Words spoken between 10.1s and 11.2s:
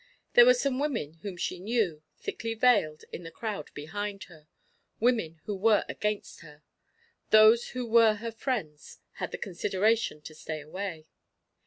to stay away.